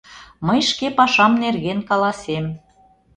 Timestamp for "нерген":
1.43-1.79